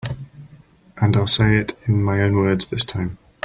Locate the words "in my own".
1.85-2.33